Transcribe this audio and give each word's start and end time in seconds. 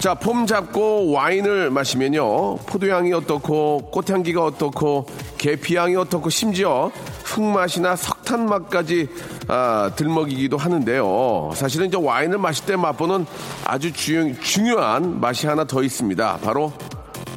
자, 0.00 0.14
폼 0.14 0.46
잡고 0.46 1.10
와인을 1.10 1.70
마시면요. 1.70 2.58
포도향이 2.58 3.12
어떻고, 3.12 3.90
꽃향기가 3.90 4.44
어떻고, 4.44 5.06
계피향이 5.38 5.96
어떻고, 5.96 6.30
심지어 6.30 6.92
흙맛이나 7.24 7.96
석탄 7.96 8.46
맛까지 8.46 9.08
아, 9.48 9.90
들먹이기도 9.96 10.56
하는데요. 10.56 11.50
사실은 11.54 11.88
이제 11.88 11.96
와인을 12.00 12.38
마실 12.38 12.64
때 12.66 12.76
맛보는 12.76 13.26
아주 13.64 13.92
주, 13.92 14.40
중요한 14.40 15.20
맛이 15.20 15.48
하나 15.48 15.64
더 15.64 15.82
있습니다. 15.82 16.38
바로 16.44 16.72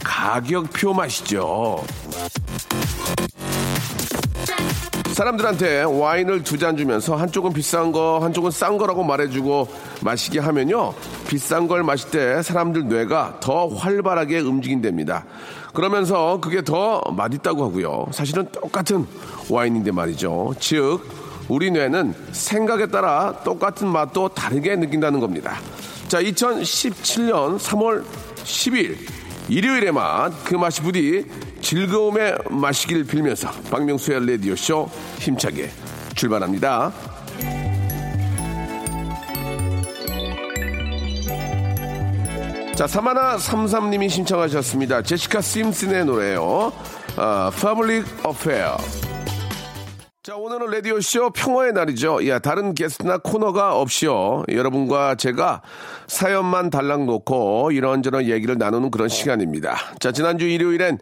가격표 0.03 0.93
맛이죠. 0.93 1.83
사람들한테 5.13 5.83
와인을 5.83 6.43
두 6.43 6.57
잔 6.57 6.77
주면서 6.77 7.15
한쪽은 7.15 7.53
비싼 7.53 7.91
거, 7.91 8.19
한쪽은 8.21 8.51
싼 8.51 8.77
거라고 8.77 9.03
말해주고 9.03 9.67
마시게 10.01 10.39
하면요. 10.39 10.93
비싼 11.27 11.67
걸 11.67 11.83
마실 11.83 12.11
때 12.11 12.41
사람들 12.43 12.87
뇌가 12.87 13.37
더 13.39 13.67
활발하게 13.67 14.39
움직인답니다. 14.41 15.25
그러면서 15.73 16.39
그게 16.39 16.63
더 16.63 17.01
맛있다고 17.01 17.63
하고요. 17.63 18.07
사실은 18.11 18.47
똑같은 18.51 19.07
와인인데 19.49 19.91
말이죠. 19.91 20.53
즉, 20.59 21.01
우리 21.47 21.71
뇌는 21.71 22.13
생각에 22.31 22.85
따라 22.87 23.33
똑같은 23.43 23.87
맛도 23.87 24.29
다르게 24.29 24.75
느낀다는 24.75 25.19
겁니다. 25.19 25.55
자, 26.07 26.21
2017년 26.21 27.57
3월 27.57 28.03
10일 28.43 28.97
일요일의 29.51 29.91
맛, 29.91 30.31
그 30.45 30.55
맛이 30.55 30.81
부디 30.81 31.25
즐거움의 31.59 32.37
맛이길 32.49 33.05
빌면서 33.05 33.51
박명수의 33.69 34.25
라디오쇼 34.25 34.89
힘차게 35.19 35.69
출발합니다. 36.15 36.93
자, 42.77 42.87
사마나 42.87 43.37
삼삼님이 43.37 44.07
신청하셨습니다. 44.07 45.01
제시카 45.01 45.41
심슨의 45.41 46.05
노래요. 46.05 46.71
아, 47.17 47.51
Public 47.53 48.09
Affair. 48.25 48.77
자, 50.23 50.35
오늘은 50.35 50.69
라디오쇼 50.69 51.31
평화의 51.31 51.73
날이죠. 51.73 52.27
야, 52.27 52.37
다른 52.37 52.75
게스트나 52.75 53.17
코너가 53.17 53.79
없이요. 53.79 54.43
여러분과 54.49 55.15
제가 55.15 55.63
사연만 56.05 56.69
달랑 56.69 57.07
놓고 57.07 57.71
이런저런 57.71 58.25
얘기를 58.25 58.55
나누는 58.55 58.91
그런 58.91 59.09
시간입니다. 59.09 59.75
자, 59.99 60.11
지난주 60.11 60.45
일요일엔 60.45 60.99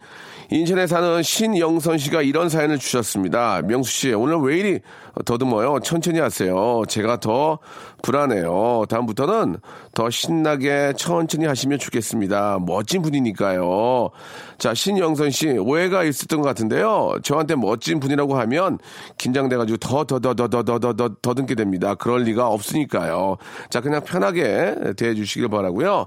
인천에 0.50 0.86
사는 0.86 1.22
신영선 1.22 1.98
씨가 1.98 2.22
이런 2.22 2.48
사연을 2.48 2.78
주셨습니다. 2.78 3.60
명수 3.60 3.92
씨, 3.92 4.12
오늘 4.14 4.38
왜 4.38 4.58
이리 4.58 4.80
더듬어요? 5.26 5.80
천천히 5.80 6.18
하세요. 6.18 6.82
제가 6.88 7.20
더 7.20 7.58
불안해요. 8.02 8.84
다음부터는 8.88 9.56
더 9.94 10.10
신나게 10.10 10.92
천천히 10.96 11.46
하시면 11.46 11.78
좋겠습니다. 11.78 12.58
멋진 12.66 13.02
분이니까요. 13.02 14.10
자, 14.58 14.74
신영선 14.74 15.30
씨, 15.30 15.48
오해가 15.58 16.04
있었던 16.04 16.40
것 16.40 16.48
같은데요. 16.48 17.16
저한테 17.22 17.54
멋진 17.54 18.00
분이라고 18.00 18.38
하면 18.40 18.78
긴장돼가지고 19.18 19.78
더, 19.78 20.04
더, 20.04 20.18
더, 20.18 20.34
더, 20.34 20.48
더, 20.48 20.62
더, 20.62 20.78
더, 20.78 20.92
더, 20.92 21.08
더듬게 21.20 21.54
됩니다. 21.54 21.94
그럴 21.94 22.22
리가 22.22 22.48
없으니까요. 22.48 23.36
자, 23.68 23.80
그냥 23.80 24.02
편하게 24.02 24.74
대해주시길 24.96 25.48
바라고요 25.48 26.06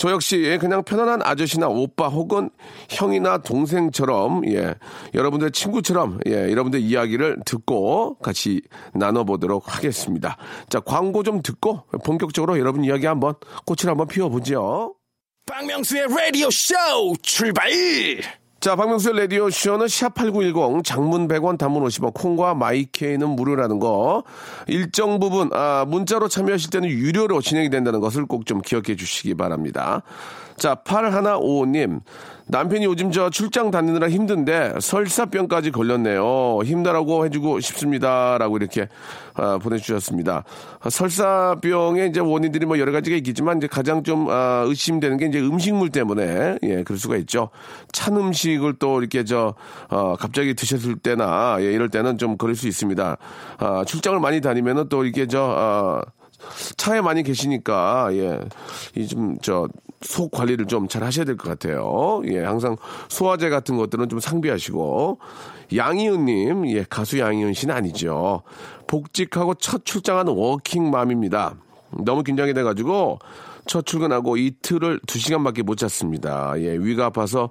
저 0.00 0.10
역시 0.12 0.56
그냥 0.58 0.82
편안한 0.82 1.20
아저씨나 1.22 1.68
오빠 1.68 2.08
혹은 2.08 2.48
형이나 2.88 3.36
동생처럼, 3.36 4.50
예, 4.50 4.74
여러분들 5.12 5.50
친구처럼, 5.50 6.20
예, 6.26 6.50
여러분들 6.50 6.80
이야기를 6.80 7.40
듣고 7.44 8.14
같이 8.20 8.62
나눠보도록 8.94 9.76
하겠습니다. 9.76 10.38
자, 10.70 10.80
광고 10.80 11.22
좀 11.22 11.42
듣고 11.42 11.82
본격적으로 12.02 12.58
여러분 12.58 12.82
이야기 12.82 13.04
한번 13.04 13.34
꽃을 13.66 13.90
한번 13.90 14.06
피워보죠. 14.08 14.94
박명수의 15.44 16.06
라디오 16.08 16.48
쇼 16.50 16.74
출발! 17.20 17.68
자, 18.60 18.76
박명수의 18.76 19.16
라디오 19.16 19.48
쇼는 19.48 19.86
샵8910 19.86 20.84
장문 20.84 21.28
100원 21.28 21.56
단문 21.56 21.82
50원 21.84 22.12
콩과 22.12 22.52
마이케이는 22.52 23.26
무료라는 23.30 23.78
거 23.78 24.22
일정 24.66 25.18
부분 25.18 25.48
아, 25.54 25.86
문자로 25.88 26.28
참여하실 26.28 26.68
때는 26.68 26.90
유료로 26.90 27.40
진행이 27.40 27.70
된다는 27.70 28.00
것을 28.00 28.26
꼭 28.26 28.44
좀 28.44 28.60
기억해 28.60 28.96
주시기 28.96 29.34
바랍니다. 29.34 30.02
자, 30.60 30.74
8155님. 30.74 32.02
남편이 32.48 32.84
요즘 32.84 33.10
저 33.10 33.30
출장 33.30 33.70
다니느라 33.70 34.10
힘든데 34.10 34.74
설사병까지 34.78 35.70
걸렸네요. 35.70 36.60
힘내라고 36.62 37.24
해주고 37.24 37.60
싶습니다. 37.60 38.36
라고 38.36 38.58
이렇게 38.58 38.86
아, 39.32 39.56
보내주셨습니다. 39.56 40.44
아, 40.80 40.90
설사병의 40.90 42.10
이제 42.10 42.20
원인들이 42.20 42.66
뭐 42.66 42.78
여러 42.78 42.92
가지가 42.92 43.16
있겠지만 43.16 43.56
이제 43.56 43.68
가장 43.68 44.02
좀 44.02 44.28
아, 44.28 44.64
의심되는 44.66 45.16
게 45.16 45.26
이제 45.26 45.40
음식물 45.40 45.88
때문에 45.88 46.58
예, 46.62 46.82
그럴 46.82 46.98
수가 46.98 47.16
있죠. 47.18 47.48
찬 47.92 48.18
음식을 48.18 48.74
또 48.78 49.00
이렇게 49.00 49.24
저 49.24 49.54
어, 49.88 50.16
갑자기 50.16 50.52
드셨을 50.52 50.96
때나 50.96 51.56
예, 51.60 51.72
이럴 51.72 51.88
때는 51.88 52.18
좀 52.18 52.36
그럴 52.36 52.54
수 52.54 52.68
있습니다. 52.68 53.16
아, 53.56 53.84
출장을 53.86 54.20
많이 54.20 54.42
다니면은 54.42 54.90
또 54.90 55.04
이렇게 55.04 55.26
저 55.26 55.54
아, 55.56 56.02
차에 56.76 57.00
많이 57.00 57.22
계시니까 57.22 58.08
예, 58.12 58.40
이 58.96 59.06
좀 59.06 59.38
저 59.40 59.68
속 60.02 60.30
관리를 60.30 60.64
좀 60.66 60.88
잘 60.88 61.04
하셔야 61.04 61.26
될 61.26 61.36
것 61.36 61.48
같아요. 61.50 62.22
예, 62.24 62.42
항상 62.42 62.76
소화제 63.10 63.50
같은 63.50 63.76
것들은 63.76 64.08
좀 64.08 64.18
상비하시고 64.18 65.18
양희은님, 65.76 66.68
예, 66.70 66.84
가수 66.88 67.18
양희은 67.18 67.52
씨는 67.52 67.74
아니죠. 67.74 68.42
복직하고 68.86 69.54
첫 69.54 69.84
출장하는 69.84 70.32
워킹맘입니다. 70.32 71.54
너무 72.04 72.22
긴장이 72.22 72.54
돼가지고 72.54 73.18
첫 73.66 73.84
출근하고 73.84 74.36
이틀을 74.38 75.00
두 75.06 75.18
시간밖에 75.18 75.62
못 75.62 75.76
잤습니다. 75.76 76.54
예, 76.56 76.72
위가 76.78 77.06
아파서 77.06 77.50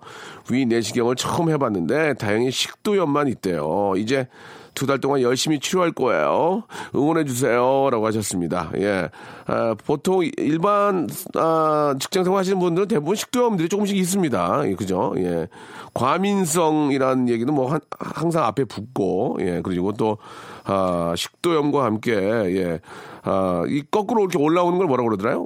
위 0.50 0.66
내시경을 0.66 1.16
처음 1.18 1.50
해봤는데 1.52 2.16
다행히 2.16 2.50
식도염만 2.52 3.28
있대요. 3.28 3.94
이제 3.96 4.28
두 4.76 4.86
달 4.88 5.00
동안 5.00 5.22
열심히 5.22 5.60
치료할 5.60 5.92
거예요. 5.92 6.64
응원해 6.96 7.26
주세요라고 7.26 8.06
하셨습니다. 8.08 8.72
예, 8.78 9.10
아, 9.46 9.76
보통 9.86 10.22
일반 10.38 11.08
아, 11.36 11.96
직장 12.00 12.24
생활 12.24 12.40
하시는 12.40 12.58
분들은 12.60 12.88
대부분 12.88 13.16
식도염들이 13.16 13.70
조금씩 13.70 13.98
있습니다. 13.98 14.62
예, 14.70 14.76
그죠? 14.76 15.14
예, 15.18 15.48
과민성이라는 15.94 17.30
얘기는 17.30 17.54
뭐 17.54 17.72
한- 17.72 17.80
항상 18.00 18.46
앞에 18.46 18.66
붙고 18.66 19.38
예, 19.42 19.62
그리고 19.64 19.92
또 19.94 20.18
아, 20.66 21.14
식도염과 21.16 21.84
함께 21.84 22.14
예, 22.14 22.80
아, 23.24 23.64
이 23.68 23.84
거꾸로 23.90 24.22
이렇게 24.22 24.38
올라오는 24.38 24.78
걸 24.78 24.88
뭐라고 24.88 25.10
그러더라요? 25.10 25.46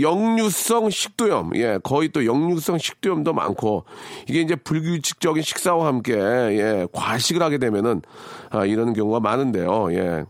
역류성 0.00 0.90
식도염, 0.90 1.52
예, 1.56 1.78
거의 1.82 2.10
또 2.10 2.24
역류성 2.24 2.78
식도염도 2.78 3.32
많고, 3.32 3.84
이게 4.28 4.40
이제 4.40 4.54
불규칙적인 4.56 5.42
식사와 5.42 5.86
함께, 5.86 6.14
예, 6.14 6.86
과식을 6.92 7.42
하게 7.42 7.58
되면은, 7.58 8.02
아, 8.50 8.64
이러는 8.64 8.92
경우가 8.92 9.20
많은데요, 9.20 9.92
예. 9.92 10.24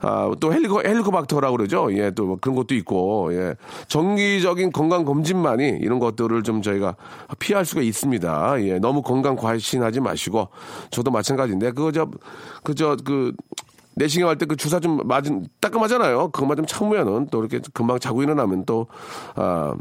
아, 0.00 0.30
또 0.40 0.52
헬리코, 0.52 0.82
헬리코박터라고 0.82 1.56
그러죠. 1.56 1.88
예, 1.96 2.10
또뭐 2.10 2.36
그런 2.40 2.54
것도 2.54 2.74
있고, 2.74 3.30
예. 3.32 3.54
정기적인 3.88 4.72
건강검진만이 4.72 5.78
이런 5.80 5.98
것들을 5.98 6.42
좀 6.42 6.60
저희가 6.60 6.96
피할 7.38 7.64
수가 7.64 7.80
있습니다. 7.80 8.62
예, 8.62 8.78
너무 8.78 9.02
건강 9.02 9.36
과신하지 9.36 10.00
마시고, 10.00 10.48
저도 10.90 11.10
마찬가지인데, 11.10 11.72
그거 11.72 11.92
저, 11.92 12.08
그 12.62 12.74
저, 12.74 12.96
그, 13.04 13.32
내시경 13.96 14.28
할 14.28 14.36
때 14.36 14.46
그 14.46 14.56
주사 14.56 14.78
좀 14.80 15.00
맞은 15.06 15.46
따끔하잖아요. 15.60 16.28
그것만 16.30 16.56
좀 16.58 16.66
참으면은 16.66 17.28
또 17.30 17.40
이렇게 17.40 17.60
금방 17.74 17.98
자고 17.98 18.22
일어나면 18.22 18.64
또 18.64 18.86
아. 19.34 19.74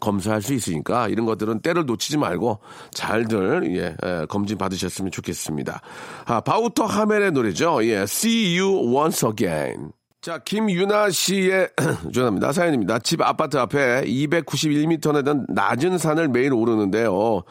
검사할 0.00 0.42
수 0.42 0.54
있으니까 0.54 1.06
이런 1.06 1.24
것들은 1.24 1.60
때를 1.60 1.86
놓치지 1.86 2.18
말고 2.18 2.58
잘들 2.90 3.76
예, 3.76 3.94
예, 4.04 4.26
검진 4.28 4.58
받으셨으면 4.58 5.12
좋겠습니다. 5.12 5.80
아, 6.24 6.40
바우터 6.40 6.84
하멜의 6.84 7.30
노래죠. 7.30 7.78
예, 7.84 7.98
See 8.02 8.58
You 8.58 8.92
Once 8.92 9.28
Again. 9.28 9.92
자, 10.20 10.38
김유나 10.38 11.10
씨의 11.10 11.68
죄송합니다. 12.12 12.50
사연입니다. 12.50 12.98
집 13.00 13.20
아파트 13.22 13.56
앞에 13.56 14.02
291m나 14.04 15.24
되는 15.24 15.46
낮은 15.48 15.98
산을 15.98 16.28
매일 16.28 16.54
오르는데요. 16.54 17.42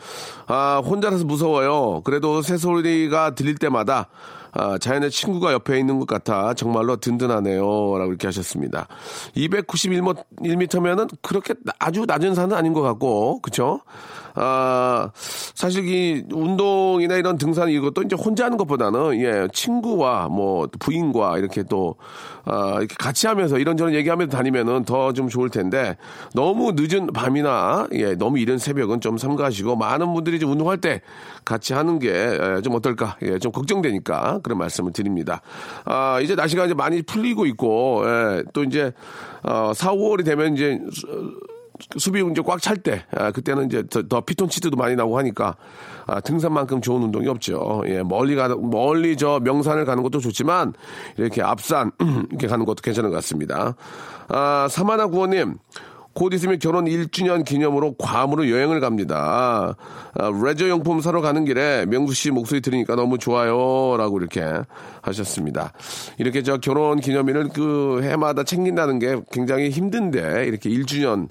아, 0.48 0.82
혼자라서 0.84 1.24
무서워요. 1.24 2.02
그래도 2.04 2.42
새소리가 2.42 3.36
들릴 3.36 3.56
때마다 3.56 4.10
아, 4.54 4.78
자연의 4.78 5.10
친구가 5.12 5.52
옆에 5.54 5.80
있는 5.80 6.00
것 6.00 6.08
같아 6.08 6.54
정말로 6.54 6.98
든든하네요. 6.98 7.62
라고 7.62 8.06
이렇게 8.08 8.28
하셨습니다. 8.28 8.88
291m면은 9.36 11.10
그렇게 11.22 11.56
아주 11.80 12.06
낮은 12.08 12.36
산은 12.36 12.56
아닌 12.56 12.74
것 12.74 12.82
같고, 12.82 13.42
그쵸? 13.42 13.82
아, 14.36 15.12
사실 15.16 15.88
이 15.88 16.24
운동이나 16.32 17.16
이런 17.16 17.38
등산 17.38 17.70
이것도 17.70 18.04
이제 18.04 18.16
혼자 18.16 18.46
하는 18.46 18.58
것보다는 18.58 19.20
예, 19.22 19.48
친구와 19.54 20.28
뭐 20.30 20.68
부인과 20.80 21.38
이렇게 21.38 21.64
또 21.64 21.96
아, 22.46 22.76
이렇게 22.80 22.96
같이 23.00 23.28
하면서 23.28 23.58
이런저런 23.58 23.94
얘기하면서 23.94 24.36
다니면은 24.36 24.84
더 24.86 25.14
좀 25.14 25.30
좋을 25.30 25.50
텐데 25.50 25.96
너무 26.34 26.72
늦은 26.76 27.08
밤이나 27.08 27.88
예, 27.94 28.16
너무 28.16 28.40
이른 28.40 28.58
새벽은 28.58 29.00
좀 29.02 29.18
삼가하시고 29.18 29.76
많은 29.76 30.12
분들이 30.14 30.38
이제 30.38 30.46
운동할 30.46 30.78
때 30.78 31.02
같이 31.46 31.74
하는 31.74 32.00
게 32.00 32.14
좀 32.64 32.74
어떨까? 32.76 33.18
예, 33.22 33.38
좀 33.38 33.52
걱정되니까 33.52 34.40
그런 34.44 34.58
말씀을 34.58 34.92
드립니다. 34.94 35.42
아, 35.86 36.20
이제 36.22 36.36
날씨가 36.36 36.66
이제 36.66 36.74
많이 36.74 37.02
풀리고 37.02 37.46
있고 37.48 38.04
예, 38.06 38.44
또 38.54 38.64
이제 38.64 38.92
어, 39.44 39.72
4, 39.76 39.92
5월이 39.94 40.26
되면 40.26 40.54
이제 40.56 40.80
수비 41.98 42.22
이제 42.22 42.42
꽉 42.42 42.60
찰 42.60 42.78
때, 42.78 43.04
아, 43.16 43.32
그때는 43.32 43.66
이제 43.68 43.84
더, 43.90 44.02
더 44.08 44.22
피톤치드도 44.22 44.78
많이 44.78 44.96
나오고 44.96 45.18
하니까, 45.18 45.56
아, 46.06 46.20
등산만큼 46.22 46.82
좋은 46.82 47.04
운동이 47.04 47.28
없죠. 47.28 47.84
예, 47.88 48.04
멀리 48.04 48.36
가, 48.36 48.48
멀리 48.56 49.18
저 49.18 49.40
명산을 49.44 49.86
가는 49.86 50.02
것도 50.04 50.20
좋지만, 50.20 50.74
이렇게 51.18 51.42
앞산, 51.42 51.92
이렇게 52.32 52.48
가는 52.48 52.66
것도 52.66 52.82
괜찮은 52.82 53.10
것 53.10 53.16
같습니다. 53.18 53.76
아, 54.30 54.68
사마나 54.70 55.08
구호님, 55.08 55.58
곧 56.14 56.34
있으면 56.34 56.60
결혼 56.60 56.86
1주년 56.86 57.44
기념으로 57.44 57.96
괌으로 57.96 58.50
여행을 58.50 58.80
갑니다. 58.80 59.76
아, 60.14 60.32
레저 60.44 60.70
용품 60.70 61.02
사러 61.02 61.22
가는 61.22 61.44
길에 61.46 61.86
명수 61.88 62.14
씨 62.14 62.32
목소리 62.32 62.62
들으니까 62.62 62.96
너무 62.96 63.18
좋아요. 63.18 63.96
라고 63.98 64.20
이렇게 64.20 64.44
하셨습니다. 65.02 65.74
이렇게 66.18 66.44
저 66.44 66.58
결혼 66.58 67.00
기념일을 67.00 67.50
그 67.50 68.02
해마다 68.04 68.44
챙긴다는 68.44 69.00
게 69.00 69.16
굉장히 69.32 69.70
힘든데 69.70 70.46
이렇게 70.46 70.70
1주년, 70.70 71.30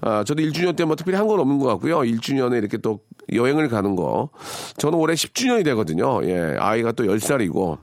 아, 0.00 0.24
저도 0.24 0.42
1주년 0.42 0.76
때 0.76 0.84
뭐 0.84 0.96
특별히 0.96 1.16
한 1.18 1.26
건 1.28 1.38
없는 1.40 1.58
것 1.58 1.66
같고요. 1.68 1.98
1주년에 2.00 2.58
이렇게 2.58 2.76
또 2.78 3.00
여행을 3.32 3.68
가는 3.68 3.94
거. 3.96 4.30
저는 4.78 4.98
올해 4.98 5.14
10주년이 5.14 5.64
되거든요. 5.66 6.20
예, 6.24 6.56
아이가 6.58 6.92
또 6.92 7.04
10살이고. 7.04 7.78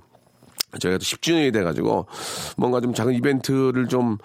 저희가 0.80 0.98
또 1.00 1.04
10주년이 1.04 1.52
돼가지고 1.54 2.06
뭔가 2.58 2.80
좀 2.82 2.94
작은 2.94 3.14
이벤트를 3.14 3.88
좀 3.88 4.18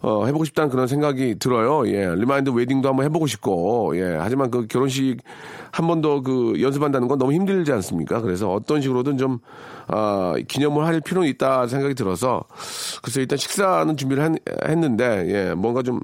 어, 0.00 0.24
해보고 0.26 0.44
싶다는 0.44 0.70
그런 0.70 0.86
생각이 0.86 1.36
들어요. 1.38 1.86
예, 1.88 2.14
remind 2.14 2.50
wedding도 2.50 2.88
한번 2.88 3.04
해보고 3.06 3.26
싶고, 3.26 3.92
예, 3.96 4.16
하지만 4.18 4.50
그 4.50 4.66
결혼식 4.66 5.18
한 5.72 5.86
번 5.86 6.00
더 6.02 6.22
그 6.22 6.60
연습한다는 6.60 7.08
건 7.08 7.18
너무 7.18 7.32
힘들지 7.32 7.72
않습니까? 7.72 8.20
그래서 8.20 8.52
어떤 8.52 8.80
식으로든 8.82 9.16
좀 9.18 9.38
아, 9.88 10.34
기념을 10.48 10.84
할 10.86 11.00
필요는 11.00 11.28
있다 11.30 11.66
생각이 11.66 11.94
들어서 11.94 12.44
그래서 13.02 13.20
일단 13.20 13.36
식사는 13.38 13.96
준비를 13.96 14.22
한- 14.22 14.36
했는데 14.66 15.24
예, 15.28 15.54
뭔가 15.54 15.82
좀 15.82 16.00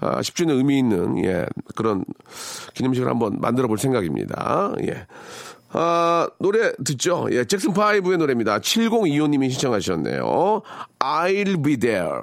아, 0.00 0.20
10주년 0.20 0.50
의미 0.56 0.78
있는 0.78 1.24
예, 1.24 1.46
그런 1.76 2.04
기념식을 2.74 3.08
한번 3.08 3.38
만들어 3.40 3.66
볼 3.68 3.78
생각입니다. 3.78 4.72
예. 4.82 5.06
아, 5.70 6.28
노래 6.38 6.72
듣죠? 6.84 7.28
예, 7.30 7.44
잭슨 7.44 7.72
5의 7.72 8.16
노래입니다. 8.16 8.60
7025님이 8.60 9.50
신청하셨네요. 9.50 10.62
I'll 10.98 11.64
be 11.64 11.76
there. 11.76 12.22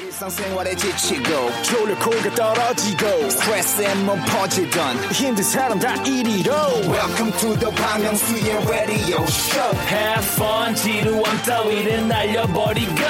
일상생활에 0.00 0.74
지치고, 0.74 1.52
졸려 1.62 1.98
코가 1.98 2.34
떨어지고, 2.34 3.28
스트레스에 3.28 3.94
몸 4.06 4.18
퍼지던, 4.24 4.96
힘든 5.12 5.44
사람 5.44 5.78
다 5.78 5.94
이리로. 6.02 6.50
welcome 6.88 7.30
to 7.38 7.54
the 7.58 7.70
Bang 7.76 8.02
Myung-soo's 8.02 8.70
radio 8.70 9.22
show. 9.26 9.76
Have 9.88 10.24
fun 10.32 10.74
지루함 10.74 11.42
따위를 11.44 12.08
날려버리고. 12.08 13.02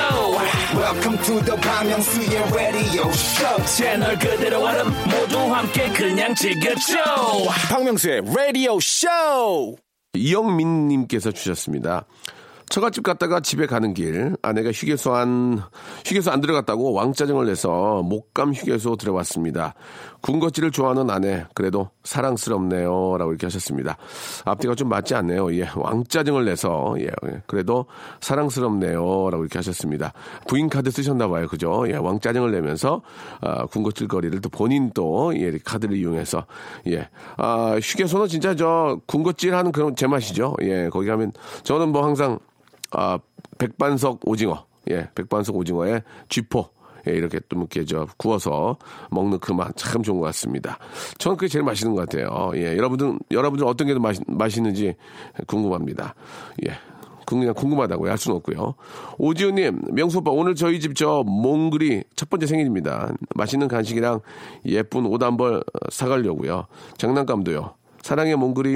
Welcome 0.74 1.22
to 1.22 1.40
the 1.44 1.60
Bang 1.60 1.88
Myung-soo's 1.88 2.52
radio 2.52 3.08
show. 3.10 3.64
채널 3.76 4.18
그대로 4.18 4.64
얼음 4.64 4.92
모두 5.04 5.38
함께 5.54 5.88
그냥 5.92 6.34
즐겨줘. 6.34 6.98
박명수의 7.70 8.22
라디오 8.34 8.80
쇼 8.80 9.76
이영민님께서 10.14 11.30
주셨습니다. 11.30 12.06
처갓집 12.72 13.04
갔다가 13.04 13.40
집에 13.40 13.66
가는 13.66 13.92
길 13.92 14.34
아내가 14.40 14.72
휴게소 14.72 15.14
안 15.14 15.60
휴게소 16.06 16.30
안 16.30 16.40
들어갔다고 16.40 16.94
왕짜증을 16.94 17.44
내서 17.44 18.02
목감 18.02 18.54
휴게소 18.54 18.96
들어왔습니다. 18.96 19.74
군것질을 20.22 20.70
좋아하는 20.70 21.10
아내 21.10 21.44
그래도 21.52 21.90
사랑스럽네요라고 22.04 23.30
이렇게 23.30 23.44
하셨습니다. 23.44 23.98
앞뒤가 24.46 24.74
좀 24.74 24.88
맞지 24.88 25.14
않네요. 25.16 25.54
예, 25.54 25.68
왕짜증을 25.74 26.46
내서 26.46 26.94
예, 26.98 27.08
예, 27.26 27.42
그래도 27.46 27.84
사랑스럽네요라고 28.22 29.42
이렇게 29.42 29.58
하셨습니다. 29.58 30.14
부인 30.48 30.70
카드 30.70 30.90
쓰셨나 30.90 31.28
봐요, 31.28 31.48
그죠? 31.48 31.84
예, 31.88 31.96
왕짜증을 31.96 32.52
내면서 32.52 33.02
아, 33.42 33.66
군것질 33.66 34.08
거리를 34.08 34.40
또 34.40 34.48
본인 34.48 34.90
또 34.94 35.34
예, 35.36 35.58
카드를 35.62 35.94
이용해서 35.94 36.46
예, 36.86 37.10
아, 37.36 37.78
휴게소는 37.82 38.28
진짜 38.28 38.54
저 38.54 38.98
군것질하는 39.04 39.72
그런 39.72 39.94
제 39.94 40.06
맛이죠. 40.06 40.54
예, 40.62 40.88
거기 40.88 41.06
가면 41.06 41.32
저는 41.64 41.90
뭐 41.90 42.02
항상 42.02 42.38
아, 42.92 43.18
백반석 43.58 44.20
오징어, 44.28 44.66
예, 44.90 45.08
백반석 45.14 45.56
오징어에 45.56 46.02
쥐포, 46.28 46.68
예, 47.08 47.12
이렇게 47.12 47.40
또 47.48 47.58
이렇게 47.58 47.84
저 47.84 48.06
구워서 48.16 48.76
먹는 49.10 49.38
그 49.40 49.52
맛 49.54 49.74
참 49.76 50.02
좋은 50.02 50.18
것 50.20 50.26
같습니다. 50.26 50.78
저는 51.18 51.36
그게 51.36 51.48
제일 51.48 51.64
맛있는 51.64 51.94
것 51.94 52.08
같아요. 52.08 52.50
예, 52.54 52.76
여러분들 52.76 53.18
여러분들 53.30 53.66
어떤 53.66 53.86
게 53.86 53.94
더 53.94 54.00
맛있는지 54.26 54.94
궁금합니다. 55.46 56.14
예. 56.66 56.72
그냥 57.24 57.54
궁금하다고요. 57.54 58.10
할 58.10 58.18
수는 58.18 58.36
없고요. 58.38 58.74
오지우님, 59.16 59.80
명수 59.92 60.18
오빠, 60.18 60.30
오늘 60.32 60.54
저희 60.54 60.80
집 60.80 60.94
저 60.94 61.22
몽글이 61.24 62.02
첫 62.14 62.28
번째 62.28 62.46
생일입니다. 62.46 63.14
맛있는 63.34 63.68
간식이랑 63.68 64.20
예쁜 64.66 65.06
옷 65.06 65.22
한 65.22 65.36
벌 65.38 65.62
사가려고요. 65.90 66.66
장난감도요. 66.98 67.74
사랑의 68.02 68.36
몽글이, 68.36 68.70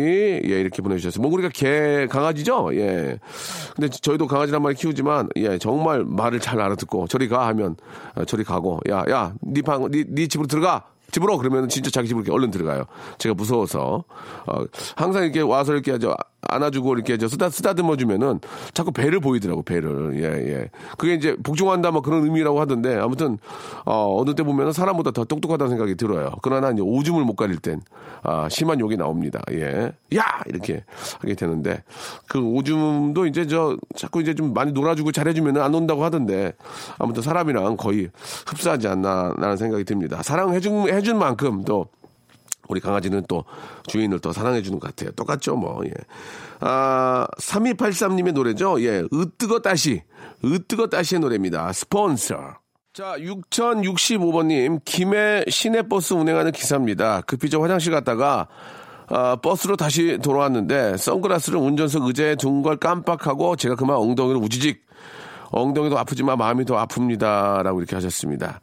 예, 0.44 0.60
이렇게 0.60 0.82
보내주셨어요. 0.82 1.22
몽글이가 1.22 1.50
개, 1.52 2.06
강아지죠? 2.06 2.70
예. 2.74 3.18
근데 3.74 3.88
저희도 3.88 4.26
한 4.54 4.62
마리 4.62 4.74
키우지만, 4.74 5.28
예, 5.36 5.58
정말 5.58 6.04
말을 6.04 6.40
잘 6.40 6.60
알아듣고, 6.60 7.08
저리 7.08 7.28
가 7.28 7.46
하면, 7.48 7.76
어, 8.14 8.24
저리 8.24 8.44
가고, 8.44 8.80
야, 8.88 9.04
야, 9.10 9.34
니 9.42 9.62
방, 9.62 9.90
니, 9.90 10.04
니 10.08 10.28
집으로 10.28 10.46
들어가! 10.46 10.84
집으로 11.10 11.38
그러면 11.38 11.68
진짜 11.68 11.90
자기 11.90 12.08
집으로 12.08 12.24
이렇게 12.24 12.36
얼른 12.36 12.50
들어가요. 12.50 12.84
제가 13.18 13.34
무서워서 13.34 14.04
어, 14.46 14.64
항상 14.96 15.22
이렇게 15.22 15.40
와서 15.40 15.72
이렇게 15.72 15.98
저 15.98 16.16
안아주고 16.48 16.94
이렇게 16.94 17.16
저 17.18 17.28
쓰다 17.28 17.50
쓰다듬어 17.50 17.96
주면은 17.96 18.40
자꾸 18.74 18.92
배를 18.92 19.20
보이더라고 19.20 19.62
배를 19.62 20.14
예 20.16 20.52
예. 20.52 20.70
그게 20.96 21.14
이제 21.14 21.36
복종한다 21.42 21.90
뭐 21.90 22.02
그런 22.02 22.24
의미라고 22.24 22.60
하던데 22.60 22.96
아무튼 22.96 23.38
어, 23.84 24.20
어느 24.20 24.34
때 24.34 24.42
보면은 24.42 24.72
사람보다 24.72 25.10
더 25.10 25.24
똑똑하다는 25.24 25.70
생각이 25.70 25.94
들어요. 25.96 26.32
그러나 26.42 26.70
이제 26.70 26.82
오줌을 26.82 27.24
못 27.24 27.36
가릴 27.36 27.58
땐 27.58 27.80
아, 28.22 28.48
심한 28.48 28.80
욕이 28.80 28.96
나옵니다. 28.96 29.40
예. 29.52 29.92
야 30.16 30.42
이렇게 30.46 30.84
하게 31.20 31.34
되는데 31.34 31.82
그 32.28 32.40
오줌도 32.40 33.26
이제 33.26 33.46
저 33.46 33.76
자꾸 33.94 34.20
이제 34.20 34.34
좀 34.34 34.52
많이 34.54 34.72
놀아주고 34.72 35.12
잘해주면은 35.12 35.60
안 35.60 35.74
온다고 35.74 36.04
하던데 36.04 36.52
아무튼 36.98 37.22
사람이랑 37.22 37.76
거의 37.76 38.08
흡사하지 38.46 38.88
않나 38.88 39.34
라는 39.36 39.56
생각이 39.56 39.84
듭니다. 39.84 40.22
사랑해준 40.22 40.88
해준 40.88 41.18
만큼 41.18 41.64
또 41.64 41.86
우리 42.68 42.80
강아지는 42.80 43.24
또 43.28 43.44
주인을 43.86 44.20
또 44.20 44.32
사랑해주는 44.32 44.78
것 44.78 44.88
같아요. 44.88 45.12
똑같죠, 45.12 45.56
뭐, 45.56 45.84
예. 45.84 45.90
아, 46.60 47.26
3283님의 47.38 48.32
노래죠. 48.32 48.82
예, 48.82 49.04
으뜨거 49.12 49.60
따시. 49.60 50.02
으뜨거 50.44 50.88
따시의 50.88 51.20
노래입니다. 51.20 51.72
스폰서. 51.72 52.58
자, 52.92 53.14
6065번님, 53.18 54.80
김해 54.84 55.44
시내버스 55.48 56.14
운행하는 56.14 56.52
기사입니다. 56.52 57.20
급히 57.22 57.50
저 57.50 57.60
화장실 57.60 57.92
갔다가, 57.92 58.48
아, 59.08 59.36
버스로 59.36 59.76
다시 59.76 60.18
돌아왔는데, 60.22 60.96
선글라스를 60.96 61.58
운전석 61.58 62.06
의자에 62.06 62.36
둔 62.36 62.62
걸 62.62 62.76
깜빡하고, 62.78 63.56
제가 63.56 63.74
그만 63.74 63.96
엉덩이를 63.96 64.40
우지직 64.40 64.86
엉덩이도 65.50 65.98
아프지만 65.98 66.38
마음이 66.38 66.64
더 66.64 66.76
아픕니다 66.84 67.62
라고 67.62 67.78
이렇게 67.80 67.94
하셨습니다. 67.96 68.60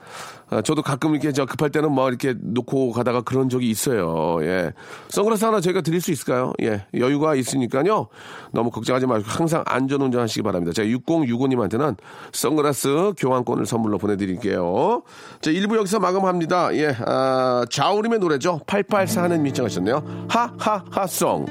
아, 0.53 0.61
저도 0.61 0.83
가끔 0.83 1.11
이렇게 1.11 1.31
저 1.31 1.45
급할 1.45 1.71
때는 1.71 1.91
뭐 1.91 2.07
이렇게 2.09 2.35
놓고 2.39 2.91
가다가 2.91 3.21
그런 3.21 3.49
적이 3.49 3.69
있어요. 3.69 4.37
예. 4.41 4.71
선글라스 5.09 5.45
하나 5.45 5.59
저희가 5.59 5.81
드릴 5.81 5.99
수 5.99 6.11
있을까요? 6.11 6.53
예. 6.61 6.85
여유가 6.93 7.33
있으니까요. 7.33 8.07
너무 8.51 8.69
걱정하지 8.69 9.07
말고 9.07 9.25
항상 9.27 9.63
안전 9.65 10.01
운전하시기 10.01 10.43
바랍니다. 10.43 10.71
제가 10.73 10.87
6065님한테는 10.89 11.97
선글라스 12.31 13.13
교환권을 13.17 13.65
선물로 13.65 13.97
보내드릴게요. 13.97 15.01
자, 15.41 15.49
1부 15.49 15.75
여기서 15.77 15.99
마감합니다. 15.99 16.75
예. 16.75 16.95
아, 17.05 17.65
자우림의 17.71 18.19
노래죠. 18.19 18.61
884는 18.67 19.41
미청하셨네요. 19.41 20.27
하하하송. 20.29 21.45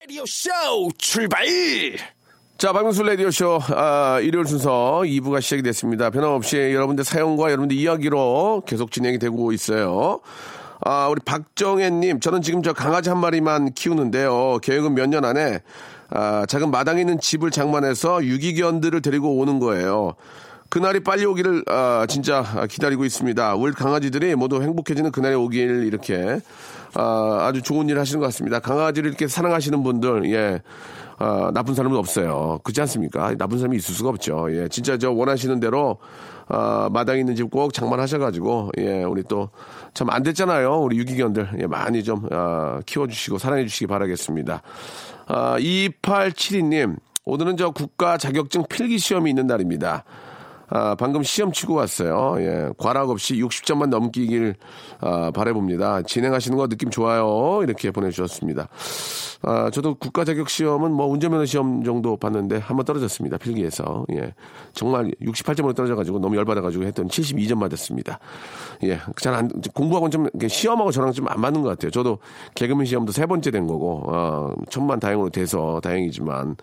라디오 0.00 0.24
쇼 0.26 0.50
출발 0.96 1.44
자, 2.60 2.74
박명수 2.74 3.02
라디오쇼, 3.04 3.58
아, 3.74 4.20
일요일 4.20 4.46
순서 4.46 5.00
2부가 5.02 5.40
시작이 5.40 5.62
됐습니다. 5.62 6.10
변함없이 6.10 6.58
여러분들 6.74 7.04
사연과 7.04 7.44
여러분들 7.52 7.74
이야기로 7.74 8.64
계속 8.66 8.90
진행이 8.90 9.18
되고 9.18 9.50
있어요. 9.52 10.20
아, 10.82 11.08
우리 11.08 11.22
박정혜님, 11.24 12.20
저는 12.20 12.42
지금 12.42 12.62
저 12.62 12.74
강아지 12.74 13.08
한 13.08 13.16
마리만 13.18 13.72
키우는데요. 13.72 14.58
계획은 14.62 14.94
몇 14.94 15.06
년 15.08 15.24
안에, 15.24 15.62
아, 16.10 16.44
작은 16.46 16.70
마당에 16.70 17.00
있는 17.00 17.18
집을 17.18 17.50
장만해서 17.50 18.24
유기견들을 18.26 19.00
데리고 19.00 19.38
오는 19.38 19.58
거예요. 19.58 20.12
그날이 20.70 21.00
빨리 21.00 21.24
오기를, 21.24 21.64
아, 21.66 22.06
진짜 22.08 22.44
기다리고 22.70 23.04
있습니다. 23.04 23.54
우리 23.56 23.72
강아지들이 23.72 24.34
모두 24.36 24.62
행복해지는 24.62 25.10
그날이 25.10 25.34
오길 25.34 25.84
이렇게, 25.84 26.40
아, 26.94 27.38
아주 27.42 27.60
좋은 27.60 27.88
일 27.88 27.98
하시는 27.98 28.20
것 28.20 28.26
같습니다. 28.26 28.60
강아지를 28.60 29.08
이렇게 29.08 29.26
사랑하시는 29.26 29.82
분들, 29.82 30.30
예. 30.32 30.62
아, 31.18 31.50
나쁜 31.52 31.74
사람은 31.74 31.98
없어요. 31.98 32.60
그렇지 32.64 32.80
않습니까? 32.82 33.34
나쁜 33.36 33.58
사람이 33.58 33.76
있을 33.76 33.94
수가 33.94 34.08
없죠. 34.08 34.46
예, 34.52 34.68
진짜 34.68 34.96
저 34.96 35.10
원하시는 35.10 35.60
대로 35.60 35.98
아, 36.48 36.88
마당에 36.90 37.20
있는 37.20 37.34
집 37.36 37.50
꼭 37.50 37.74
장만하셔가지고 37.74 38.70
예, 38.78 39.02
우리 39.04 39.22
또 39.24 39.50
참 39.92 40.08
안 40.08 40.22
됐잖아요. 40.22 40.78
우리 40.78 40.96
유기견들 40.96 41.58
예, 41.60 41.66
많이 41.66 42.02
좀 42.02 42.26
아, 42.30 42.80
키워주시고 42.86 43.36
사랑해주시기 43.36 43.86
바라겠습니다. 43.86 44.62
아, 45.26 45.56
2872님 45.58 46.96
오늘은 47.26 47.58
저 47.58 47.70
국가 47.70 48.16
자격증 48.16 48.64
필기 48.70 48.96
시험이 48.98 49.28
있는 49.30 49.46
날입니다. 49.46 50.04
아, 50.70 50.94
방금 50.94 51.22
시험 51.22 51.52
치고 51.52 51.74
왔어요. 51.74 52.36
예, 52.40 52.68
과락 52.76 53.10
없이 53.10 53.36
60점만 53.36 53.88
넘기길 53.88 54.54
아, 55.00 55.30
바라봅니다. 55.32 56.02
진행하시는 56.02 56.56
거 56.58 56.68
느낌 56.68 56.90
좋아요. 56.90 57.60
이렇게 57.62 57.90
보내주셨습니다. 57.90 58.68
아, 59.42 59.70
저도 59.70 59.94
국가 59.94 60.24
자격 60.24 60.50
시험은 60.50 60.92
뭐 60.92 61.06
운전면허 61.06 61.46
시험 61.46 61.82
정도 61.82 62.16
봤는데 62.16 62.58
한번 62.58 62.84
떨어졌습니다. 62.84 63.38
필기에서. 63.38 64.04
예, 64.12 64.34
정말 64.74 65.10
68점으로 65.22 65.74
떨어져가지고 65.74 66.18
너무 66.18 66.36
열받아가지고 66.36 66.84
했더니 66.84 67.08
72점 67.08 67.56
맞았습니다. 67.56 68.18
예, 68.84 68.98
잘 69.16 69.34
안, 69.34 69.48
공부하고는 69.74 70.10
좀 70.10 70.26
시험하고 70.48 70.90
저랑 70.90 71.12
좀 71.12 71.30
안 71.30 71.40
맞는 71.40 71.62
것 71.62 71.68
같아요. 71.68 71.90
저도 71.90 72.18
개그맨 72.54 72.86
시험도 72.86 73.12
세 73.12 73.26
번째 73.26 73.50
된 73.50 73.66
거고, 73.66 74.02
어, 74.06 74.54
천만 74.68 74.98
다행으로 74.98 75.30
돼서 75.30 75.80
다행이지만, 75.82 76.56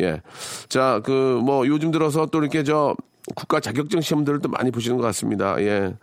예. 0.00 0.20
자, 0.68 1.00
그, 1.04 1.40
뭐 1.44 1.66
요즘 1.66 1.90
들어서 1.90 2.26
또 2.26 2.38
이렇게 2.38 2.62
저 2.62 2.94
국가 3.34 3.60
자격증 3.60 4.00
시험들을 4.00 4.40
또 4.40 4.48
많이 4.48 4.70
보시는 4.70 4.96
것 4.96 5.02
같습니다. 5.04 5.60
예. 5.60 5.94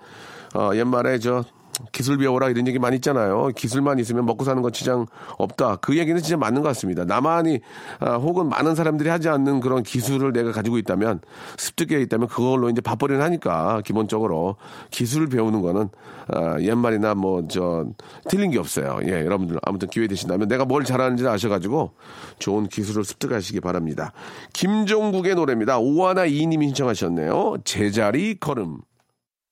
어, 0.54 0.72
옛말에 0.74 1.20
저 1.20 1.44
기술 1.92 2.18
배워라 2.18 2.50
이런 2.50 2.68
얘기 2.68 2.80
많이 2.80 2.96
있잖아요. 2.96 3.50
기술만 3.56 4.00
있으면 4.00 4.26
먹고 4.26 4.44
사는 4.44 4.62
건 4.62 4.72
지장 4.72 5.06
없다. 5.38 5.78
그 5.78 5.98
얘기는 5.98 6.20
진짜 6.22 6.38
맞는 6.38 6.62
것 6.62 6.70
같습니다. 6.70 7.06
나만이 7.06 7.60
아, 8.00 8.16
혹은 8.16 8.50
많은 8.50 8.76
사람들이 8.76 9.10
하지 9.10 9.30
않는 9.30 9.60
그런 9.60 9.84
기술을 9.84 10.34
내가 10.34 10.52
가지고 10.52 10.78
있다면 10.78 11.22
습득해 11.58 12.02
있다면 12.02 12.28
그걸로 12.28 12.70
이제 12.70 12.82
밥벌이를 12.82 13.22
하니까 13.22 13.82
기본적으로 13.86 14.56
기술을 14.90 15.28
배우는 15.28 15.62
거는 15.62 15.90
아, 16.28 16.60
옛말이나 16.60 17.14
뭐 17.16 17.42
저 17.52 17.86
틀린 18.30 18.52
게 18.52 18.60
없어요. 18.60 19.00
예, 19.04 19.26
여러분들 19.26 19.60
아무튼 19.64 19.90
기회 19.90 20.08
되신다면 20.08 20.48
내가 20.48 20.66
뭘 20.66 20.84
잘하는지 20.84 21.28
아셔가지고 21.28 21.92
좋은 22.40 22.68
기술을 22.68 23.04
습득하시기 23.04 23.60
바랍니다. 23.60 24.14
김종국의 24.54 25.36
노래입니다. 25.36 25.80
오하나 25.80 26.26
이님이 26.26 26.68
신청하셨네요. 26.68 27.58
제자리 27.66 28.40
걸음. 28.40 28.80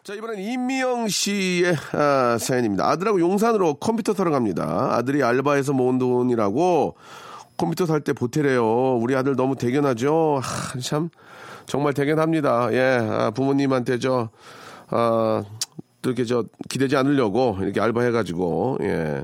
자, 0.03 0.13
이번엔 0.13 0.39
임미영 0.39 1.07
씨의 1.09 1.75
아, 1.93 2.37
사연입니다. 2.39 2.87
아들하고 2.89 3.19
용산으로 3.19 3.75
컴퓨터 3.75 4.13
사러 4.13 4.31
갑니다. 4.31 4.95
아들이 4.95 5.21
알바해서 5.23 5.73
모은 5.73 5.99
돈이라고 5.99 6.95
컴퓨터 7.57 7.85
살 7.85 7.99
때 8.01 8.13
보태래요. 8.13 8.95
우리 8.95 9.15
아들 9.15 9.35
너무 9.35 9.55
대견하죠? 9.55 10.39
하, 10.41 10.79
참, 10.79 11.09
정말 11.65 11.93
대견합니다. 11.93 12.69
예, 12.73 12.97
아, 13.01 13.31
부모님한테 13.31 13.99
저, 13.99 14.29
아, 14.87 15.43
또 16.01 16.09
이렇게 16.09 16.23
저, 16.23 16.45
기대지 16.69 16.95
않으려고 16.95 17.57
이렇게 17.59 17.81
알바해가지고, 17.81 18.77
예. 18.83 19.23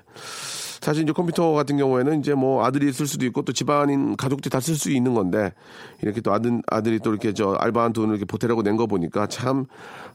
사실 0.82 1.04
이제 1.04 1.12
컴퓨터 1.14 1.52
같은 1.54 1.78
경우에는 1.78 2.20
이제 2.20 2.34
뭐 2.34 2.66
아들이 2.66 2.92
쓸 2.92 3.08
수도 3.08 3.26
있고 3.26 3.42
또 3.44 3.54
집안인 3.54 4.16
가족들이 4.18 4.50
다 4.50 4.60
쓸 4.60 4.76
수 4.76 4.92
있는 4.92 5.14
건데 5.14 5.54
이렇게 6.02 6.22
또 6.22 6.34
아들 6.34 6.62
아들이 6.68 7.00
또 7.00 7.12
이렇게 7.12 7.34
저 7.34 7.54
알바한 7.54 7.94
돈을 7.94 8.12
이렇게 8.16 8.26
보태라고 8.26 8.62
낸 8.62 8.76
거 8.76 8.88
보니까 8.88 9.28
참 9.28 9.66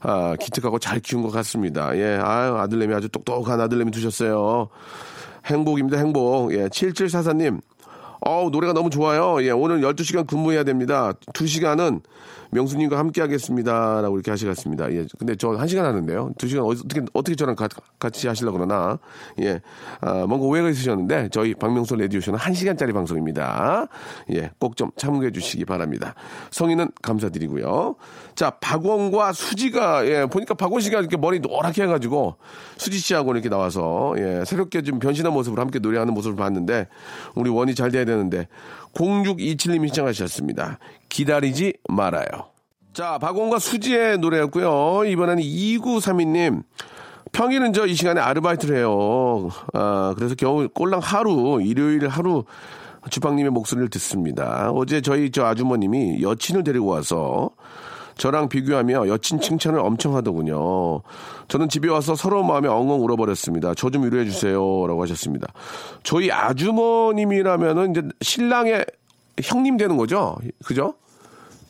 아, 0.00 0.34
기특하고 0.38 0.78
잘 0.78 1.00
키운 1.00 1.22
것 1.22 1.30
같습니다. 1.30 1.96
예, 1.96 2.18
아유 2.22 2.56
아들내미 2.56 2.94
아주 2.94 3.08
똑똑한 3.08 3.60
아들내미 3.60 3.90
두셨어요. 3.90 4.68
행복입니다, 5.46 5.96
행복. 5.98 6.52
예, 6.52 6.68
7744님. 6.68 7.60
어우, 8.20 8.50
노래가 8.50 8.74
너무 8.74 8.90
좋아요. 8.90 9.42
예, 9.42 9.50
오늘 9.50 9.80
12시간 9.80 10.26
근무해야 10.26 10.62
됩니다. 10.64 11.12
2시간은 11.32 12.02
명수님과 12.52 12.98
함께 12.98 13.20
하겠습니다. 13.20 14.00
라고 14.02 14.16
이렇게 14.16 14.30
하시겠습니다. 14.30 14.92
예, 14.92 15.06
근데 15.18 15.36
저 15.36 15.48
1시간 15.50 15.82
하는데요. 15.82 16.32
2시간 16.38 16.66
어떻게, 16.66 17.00
어떻게 17.12 17.34
저랑 17.36 17.54
가- 17.56 17.68
같이 17.98 18.26
하시려고 18.28 18.58
그러나. 18.58 18.98
예, 19.40 19.60
아, 20.00 20.26
뭔가 20.26 20.46
오해가 20.46 20.68
있으셨는데 20.68 21.28
저희 21.32 21.54
박명수 21.54 21.96
라디오쇼는 21.96 22.38
1시간짜리 22.38 22.92
방송입니다. 22.92 23.86
예, 24.34 24.50
꼭 24.58 24.76
좀 24.76 24.90
참고해 24.96 25.30
주시기 25.32 25.64
바랍니다. 25.64 26.14
성인은 26.50 26.90
감사드리고요. 27.02 27.96
자, 28.34 28.50
박원과 28.50 29.32
수지가, 29.32 30.06
예, 30.06 30.26
보니까 30.26 30.54
박원 30.54 30.80
씨가 30.80 31.00
이렇게 31.00 31.16
머리 31.16 31.40
노랗게 31.40 31.82
해 31.82 31.86
가지고 31.86 32.36
수지 32.78 32.98
씨하고 32.98 33.32
이렇게 33.32 33.48
나와서, 33.48 34.14
예, 34.16 34.44
새롭게 34.46 34.82
좀 34.82 34.98
변신한 34.98 35.32
모습으로 35.32 35.60
함께 35.60 35.78
노래하는 35.78 36.14
모습을 36.14 36.36
봤는데, 36.36 36.88
우리 37.34 37.50
원이 37.50 37.74
잘 37.74 37.90
돼야 37.90 38.04
되는데, 38.04 38.48
0627님이 38.94 39.86
신청하셨습니다. 39.88 40.78
기다리지 41.08 41.74
말아요. 41.88 42.26
자, 42.92 43.18
박원과 43.18 43.58
수지의 43.58 44.18
노래였고요. 44.18 45.04
이번에는 45.06 45.42
2932님. 45.42 46.62
평일은 47.32 47.72
저 47.72 47.86
이 47.86 47.94
시간에 47.94 48.20
아르바이트를 48.20 48.76
해요. 48.76 49.48
아, 49.72 50.14
그래서 50.16 50.34
겨우 50.34 50.68
꼴랑 50.68 51.00
하루, 51.00 51.60
일요일 51.62 52.08
하루 52.08 52.44
주방님의 53.08 53.50
목소리를 53.52 53.88
듣습니다. 53.90 54.70
어제 54.72 55.00
저희 55.00 55.30
저 55.30 55.44
아주머님이 55.44 56.22
여친을 56.22 56.64
데리고 56.64 56.86
와서 56.86 57.49
저랑 58.20 58.50
비교하며 58.50 59.08
여친 59.08 59.40
칭찬을 59.40 59.80
엄청 59.80 60.14
하더군요. 60.14 61.00
저는 61.48 61.70
집에 61.70 61.88
와서 61.88 62.14
서러운 62.14 62.46
마음에 62.46 62.68
엉엉 62.68 63.02
울어버렸습니다. 63.02 63.72
저 63.74 63.88
좀 63.88 64.04
위로해 64.04 64.26
주세요. 64.26 64.56
라고 64.86 65.00
하셨습니다. 65.02 65.46
저희 66.02 66.30
아주머님이라면은 66.30 67.90
이제 67.92 68.02
신랑의 68.20 68.84
형님 69.42 69.78
되는 69.78 69.96
거죠? 69.96 70.36
그죠? 70.66 70.92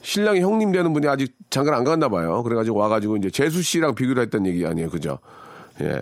신랑이 0.03 0.41
형님 0.41 0.73
되는 0.73 0.93
분이 0.93 1.07
아직 1.07 1.37
장가를 1.51 1.79
안 1.79 1.85
갔나 1.85 2.09
봐요. 2.09 2.43
그래가지고 2.43 2.79
와가지고 2.79 3.19
이제 3.19 3.31
재수 3.31 3.63
씨랑 3.63 3.95
비교를 3.95 4.25
했던 4.25 4.45
얘기 4.45 4.67
아니에요. 4.67 4.91
그죠? 4.91 5.21
예. 5.81 6.01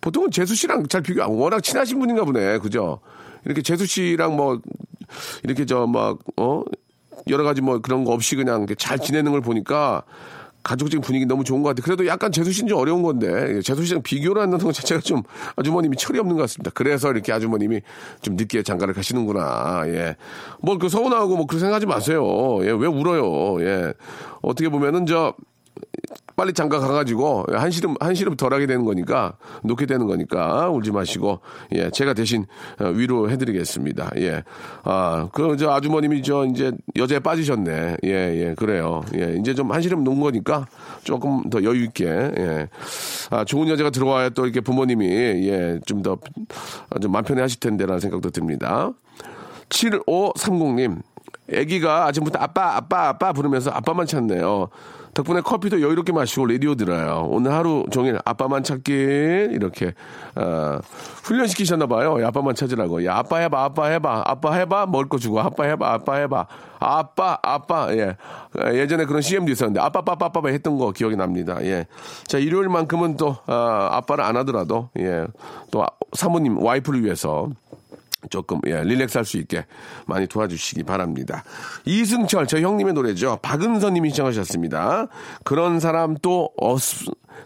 보통은 0.00 0.30
재수 0.30 0.54
씨랑 0.54 0.86
잘 0.86 1.02
비교, 1.02 1.24
안- 1.24 1.30
워낙 1.30 1.62
친하신 1.64 1.98
분인가 1.98 2.24
보네. 2.24 2.58
그죠? 2.58 3.00
이렇게 3.44 3.60
재수 3.60 3.86
씨랑 3.86 4.36
뭐, 4.36 4.60
이렇게 5.42 5.66
저 5.66 5.88
막, 5.88 6.18
어? 6.36 6.62
여러 7.28 7.44
가지 7.44 7.60
뭐 7.60 7.78
그런 7.80 8.04
거 8.04 8.12
없이 8.12 8.36
그냥 8.36 8.66
잘 8.78 8.98
지내는 8.98 9.32
걸 9.32 9.40
보니까 9.40 10.02
가족적인 10.62 11.00
분위기 11.00 11.24
너무 11.24 11.42
좋은 11.42 11.62
것 11.62 11.70
같아요. 11.70 11.82
그래도 11.84 12.06
약간 12.06 12.32
재수 12.32 12.52
씨는 12.52 12.68
좀 12.68 12.78
어려운 12.78 13.02
건데, 13.02 13.56
예, 13.56 13.62
재수 13.62 13.84
씨랑 13.84 14.02
비교를 14.02 14.42
하는 14.42 14.58
것 14.58 14.72
자체가 14.74 15.00
좀 15.00 15.22
아주머님이 15.56 15.96
철이 15.96 16.18
없는 16.18 16.36
것 16.36 16.42
같습니다. 16.42 16.70
그래서 16.74 17.10
이렇게 17.10 17.32
아주머님이 17.32 17.80
좀 18.20 18.36
늦게 18.36 18.62
장가를 18.62 18.92
가시는구나. 18.92 19.84
예. 19.86 20.16
뭐 20.60 20.76
그 20.76 20.88
서운하고 20.88 21.36
뭐 21.36 21.46
그렇게 21.46 21.60
생각하지 21.60 21.86
마세요. 21.86 22.58
예, 22.62 22.70
왜 22.70 22.86
울어요. 22.86 23.62
예. 23.62 23.94
어떻게 24.42 24.68
보면은 24.68 25.06
저, 25.06 25.34
빨리 26.40 26.54
장가 26.54 26.78
가가지고 26.78 27.44
한 27.52 27.70
시름 27.70 27.96
한 28.00 28.14
시름 28.14 28.34
덜하게 28.34 28.66
되는 28.66 28.86
거니까 28.86 29.34
놓게 29.62 29.84
되는 29.84 30.06
거니까 30.06 30.70
울지 30.70 30.90
마시고 30.90 31.40
예 31.72 31.90
제가 31.90 32.14
대신 32.14 32.46
어, 32.80 32.86
위로해드리겠습니다. 32.86 34.12
예 34.16 34.42
아그 34.82 35.58
저 35.58 35.70
아주머님이 35.70 36.22
저 36.22 36.46
이제 36.46 36.72
여자에 36.96 37.18
빠지셨네. 37.18 37.98
예예 38.02 38.54
그래요. 38.56 39.02
예 39.16 39.36
이제 39.38 39.52
좀 39.52 39.70
한 39.70 39.82
시름 39.82 40.02
놓은 40.02 40.18
거니까 40.18 40.66
조금 41.04 41.42
더 41.50 41.62
여유 41.62 41.84
있게 41.84 42.06
예아 42.06 43.44
좋은 43.44 43.68
여자가 43.68 43.90
들어와야 43.90 44.30
또 44.30 44.44
이렇게 44.46 44.62
부모님이 44.62 45.06
예 45.46 45.78
좀 45.84 46.00
더좀 46.00 47.12
마음 47.12 47.22
편해 47.22 47.42
하실 47.42 47.60
텐데라는 47.60 48.00
생각도 48.00 48.30
듭니다. 48.30 48.92
7530님 49.68 51.02
아기가 51.52 52.06
아침부터 52.06 52.38
아빠, 52.38 52.76
아빠, 52.76 53.08
아빠 53.08 53.32
부르면서 53.34 53.70
아빠만 53.70 54.06
찾네요. 54.06 54.68
덕분에 55.20 55.42
커피도 55.42 55.82
여유롭게 55.82 56.12
마시고 56.12 56.46
라디오 56.46 56.74
들어요. 56.74 57.26
오늘 57.30 57.52
하루 57.52 57.84
종일 57.90 58.18
아빠만 58.24 58.62
찾기 58.62 58.92
이렇게 58.92 59.92
어, 60.34 60.78
훈련시키셨나 61.24 61.86
봐요. 61.86 62.22
야, 62.22 62.28
아빠만 62.28 62.54
찾으라고. 62.54 63.04
야 63.04 63.16
아빠 63.18 63.36
해봐, 63.38 63.64
아빠 63.64 63.86
해봐, 63.88 64.22
아빠 64.24 64.54
해봐 64.54 64.86
먹을 64.86 65.08
거 65.10 65.18
주고 65.18 65.38
아빠 65.40 65.64
해봐, 65.64 65.92
아빠 65.92 66.14
해봐, 66.16 66.46
아빠, 66.78 67.38
아빠 67.42 67.94
예 67.94 68.16
예전에 68.72 69.04
그런 69.04 69.20
CM도 69.20 69.52
있었는데 69.52 69.80
아빠, 69.80 70.00
아빠, 70.06 70.16
아빠, 70.26 70.48
했던 70.48 70.78
거 70.78 70.90
기억이 70.92 71.16
납니다. 71.16 71.58
예. 71.64 71.86
자 72.26 72.38
일요일만큼은 72.38 73.18
또 73.18 73.36
어, 73.46 73.52
아빠를 73.90 74.24
안 74.24 74.36
하더라도 74.38 74.88
예 74.98 75.26
또 75.70 75.86
사모님 76.12 76.62
와이프를 76.62 77.04
위해서 77.04 77.48
조금 78.28 78.60
예, 78.66 78.82
릴렉스 78.82 79.16
할 79.18 79.24
수 79.24 79.38
있게 79.38 79.64
많이 80.06 80.26
도와주시기 80.26 80.82
바랍니다. 80.84 81.44
이승철 81.84 82.46
저 82.46 82.60
형님의 82.60 82.94
노래죠. 82.94 83.38
박은선 83.42 83.94
님이 83.94 84.10
시청하셨습니다. 84.10 85.06
그런 85.44 85.80
사람 85.80 86.16
또 86.20 86.50
없, 86.56 86.80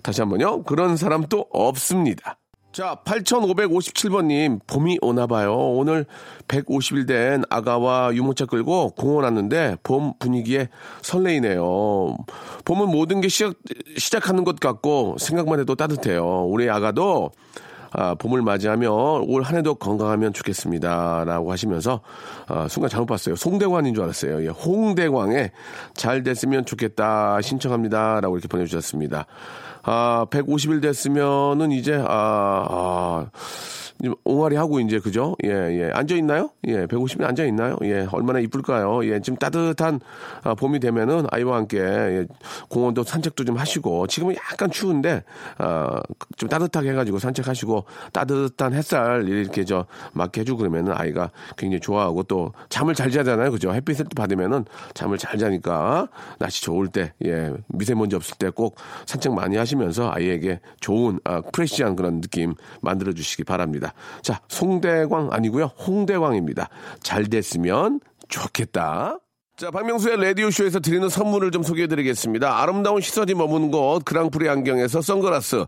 다시 0.02 0.20
한번요. 0.22 0.62
그런 0.62 0.96
사람 0.96 1.26
또 1.28 1.46
없습니다. 1.50 2.38
자, 2.72 2.98
8557번님, 3.04 4.58
봄이 4.66 4.98
오나봐요. 5.00 5.54
오늘 5.54 6.06
150일 6.48 7.06
된 7.06 7.44
아가와 7.48 8.12
유모차 8.14 8.46
끌고 8.46 8.90
공원 8.96 9.22
왔는데, 9.22 9.76
봄 9.84 10.14
분위기에 10.18 10.68
설레이네요. 11.02 12.16
봄은 12.64 12.88
모든 12.88 13.20
게 13.20 13.28
시작, 13.28 13.54
시작하는 13.96 14.42
것 14.42 14.58
같고, 14.58 15.14
생각만 15.20 15.60
해도 15.60 15.76
따뜻해요. 15.76 16.46
우리 16.48 16.68
아가도 16.68 17.30
아, 17.96 18.14
봄을 18.14 18.42
맞이하며 18.42 18.90
올 19.26 19.44
한 19.44 19.56
해도 19.56 19.74
건강하면 19.74 20.32
좋겠습니다. 20.32 21.24
라고 21.24 21.52
하시면서, 21.52 22.00
아, 22.48 22.66
순간 22.68 22.88
잘못 22.90 23.06
봤어요. 23.06 23.36
송대관인 23.36 23.94
줄 23.94 24.04
알았어요. 24.04 24.42
예, 24.44 24.48
홍대광에 24.48 25.52
잘 25.94 26.22
됐으면 26.22 26.64
좋겠다. 26.64 27.40
신청합니다. 27.40 28.20
라고 28.20 28.36
이렇게 28.36 28.48
보내주셨습니다. 28.48 29.26
아, 29.82 30.26
150일 30.30 30.80
됐으면은 30.80 31.72
이제, 31.72 31.94
아, 31.94 32.06
아, 32.08 33.26
옹알이 34.24 34.56
하고 34.56 34.80
이제 34.80 34.98
그죠? 34.98 35.36
예, 35.44 35.50
예. 35.50 35.90
앉아 35.92 36.14
있나요? 36.16 36.50
예, 36.66 36.86
150일 36.86 37.24
앉아 37.24 37.44
있나요? 37.44 37.76
예, 37.82 38.06
얼마나 38.12 38.38
이쁠까요? 38.40 39.04
예, 39.06 39.20
지금 39.20 39.36
따뜻한 39.36 40.00
아, 40.42 40.54
봄이 40.54 40.80
되면은 40.80 41.26
아이와 41.30 41.56
함께 41.56 41.78
예, 41.78 42.26
공원도 42.68 43.04
산책도 43.04 43.44
좀 43.44 43.56
하시고 43.56 44.06
지금은 44.06 44.34
약간 44.36 44.70
추운데 44.70 45.22
아, 45.58 46.00
좀 46.36 46.48
따뜻하게 46.48 46.90
해가지고 46.90 47.18
산책하시고 47.18 47.84
따뜻한 48.12 48.72
햇살 48.72 49.28
이렇게 49.28 49.64
저 49.64 49.86
맞게 50.12 50.40
해주고 50.42 50.58
그러면은 50.58 50.92
아이가 50.94 51.30
굉장히 51.56 51.80
좋아하고 51.80 52.22
또 52.24 52.52
잠을 52.70 52.94
잘 52.94 53.10
자잖아요, 53.10 53.50
그죠? 53.50 53.72
햇빛을 53.74 54.06
또 54.06 54.14
받으면은 54.16 54.64
잠을 54.94 55.18
잘 55.18 55.38
자니까 55.38 56.08
날씨 56.38 56.62
좋을 56.62 56.88
때, 56.88 57.12
예, 57.24 57.52
미세먼지 57.68 58.16
없을 58.16 58.36
때 58.38 58.54
꼭 58.54 58.76
산책 59.06 59.34
많이 59.34 59.56
하시면서 59.56 60.10
아이에게 60.10 60.60
좋은 60.80 61.20
아, 61.24 61.40
프레시한 61.52 61.96
그런 61.96 62.20
느낌 62.20 62.54
만들어 62.80 63.12
주시기 63.12 63.44
바랍니다. 63.44 63.83
자, 64.22 64.40
송대광 64.48 65.30
아니고요. 65.32 65.66
홍대광입니다. 65.86 66.68
잘 67.02 67.24
됐으면 67.24 68.00
좋겠다. 68.28 69.18
자, 69.56 69.70
박명수의 69.70 70.20
라디오쇼에서 70.20 70.80
드리는 70.80 71.08
선물을 71.08 71.50
좀 71.52 71.62
소개해 71.62 71.86
드리겠습니다. 71.86 72.60
아름다운 72.60 73.00
시선이 73.00 73.34
머무는 73.34 73.70
곳, 73.70 74.04
그랑프리 74.04 74.48
안경에서 74.48 75.00
선글라스, 75.00 75.66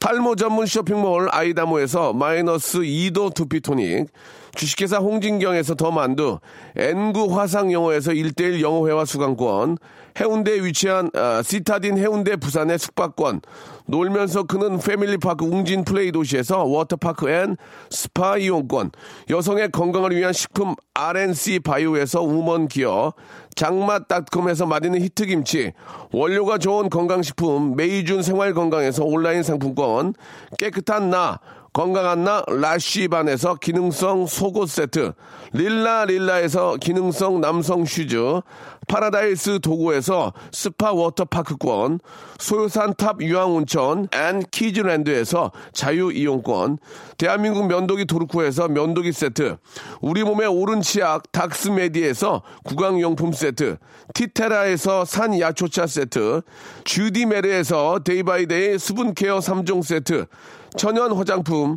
탈모 0.00 0.34
전문 0.34 0.66
쇼핑몰 0.66 1.28
아이다모에서 1.30 2.14
마이너스 2.14 2.78
2도 2.78 3.32
두피토닉, 3.34 4.08
주식회사 4.56 4.96
홍진경에서 4.96 5.76
더 5.76 5.90
만두, 5.92 6.40
N구 6.74 7.38
화상영어에서 7.38 8.12
1대1 8.12 8.62
영어회화 8.62 9.04
수강권, 9.04 9.76
해운대에 10.20 10.62
위치한 10.62 11.10
아, 11.14 11.42
시타딘 11.42 11.96
해운대 11.96 12.36
부산의 12.36 12.78
숙박권, 12.78 13.40
놀면서 13.86 14.44
크는 14.44 14.78
패밀리파크 14.78 15.44
웅진 15.44 15.84
플레이 15.84 16.12
도시에서 16.12 16.64
워터파크 16.64 17.30
and 17.30 17.56
스파 17.88 18.36
이용권, 18.36 18.90
여성의 19.30 19.70
건강을 19.70 20.14
위한 20.14 20.32
식품 20.32 20.74
RNC 20.94 21.60
바이오에서 21.60 22.22
우먼 22.22 22.68
기어, 22.68 23.14
장맛닷컴에서 23.56 24.66
맛있는 24.66 25.00
히트김치, 25.00 25.72
원료가 26.12 26.58
좋은 26.58 26.90
건강식품 26.90 27.74
메이준 27.76 28.22
생활건강에서 28.22 29.04
온라인 29.04 29.42
상품권, 29.42 30.14
깨끗한 30.58 31.10
나, 31.10 31.40
건강한 31.72 32.24
나 32.24 32.42
라쉬반에서 32.48 33.54
기능성 33.54 34.26
속옷 34.26 34.68
세트, 34.68 35.12
릴라 35.52 36.04
릴라에서 36.04 36.76
기능성 36.76 37.40
남성 37.40 37.84
슈즈, 37.84 38.40
파라다이스 38.90 39.60
도구에서 39.60 40.32
스파 40.50 40.92
워터파크권, 40.92 42.00
소요산 42.38 42.94
탑 42.96 43.22
유황온천 43.22 44.08
and 44.12 44.42
키즈랜드에서 44.50 45.52
자유이용권, 45.72 46.78
대한민국 47.16 47.68
면도기 47.68 48.06
도르쿠에서 48.06 48.66
면도기 48.66 49.12
세트, 49.12 49.58
우리 50.00 50.24
몸의 50.24 50.48
오른 50.48 50.80
치약 50.80 51.30
닥스메디에서 51.30 52.42
구강용품 52.64 53.30
세트, 53.32 53.76
티테라에서 54.12 55.04
산야초차 55.04 55.86
세트, 55.86 56.42
주디메르에서 56.82 58.00
데이바이데이 58.02 58.76
수분케어 58.76 59.38
3종 59.38 59.84
세트, 59.84 60.26
천연 60.76 61.12
화장품 61.12 61.76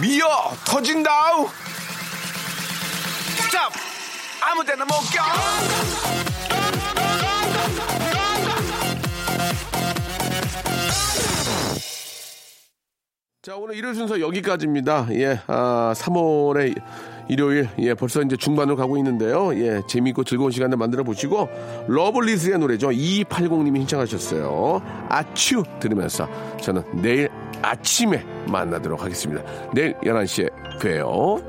미어 0.00 0.52
터진다우 0.64 1.48
스탑 3.36 3.72
아무 4.40 4.64
데나 4.64 4.84
못 4.84 4.94
껴. 5.12 5.22
자, 13.42 13.56
오늘 13.56 13.74
일요일 13.74 13.94
순서 13.94 14.20
여기까지입니다. 14.20 15.08
예, 15.12 15.40
아, 15.48 15.92
3월의 15.96 16.80
일요일, 17.28 17.68
예, 17.78 17.94
벌써 17.94 18.22
이제 18.22 18.36
중반으로 18.36 18.76
가고 18.76 18.96
있는데요. 18.98 19.54
예, 19.54 19.82
재미있고 19.86 20.24
즐거운 20.24 20.50
시간을 20.50 20.76
만들어 20.76 21.04
보시고, 21.04 21.48
러블리즈의 21.88 22.58
노래죠. 22.58 22.88
2280님이 22.88 23.78
신청하셨어요. 23.78 24.82
아츄! 25.08 25.62
들으면서 25.80 26.28
저는 26.60 26.82
내일 27.02 27.28
아침에 27.62 28.24
만나도록 28.48 29.02
하겠습니다. 29.02 29.42
내일 29.72 29.94
11시에 29.94 30.50
봬요. 30.80 31.40